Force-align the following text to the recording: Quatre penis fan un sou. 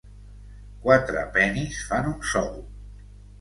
Quatre 0.85 1.25
penis 1.35 1.83
fan 1.91 2.09
un 2.13 2.17
sou. 2.31 2.51